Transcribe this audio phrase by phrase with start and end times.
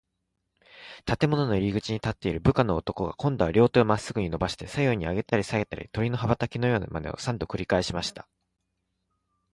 [1.05, 8.27] 建物の入口に立っている部下の男が、こんどは両手をまっすぐにのばして、左右にあげたりさげたり、鳥の羽ばたきのようなまねを、三度くりかえしました。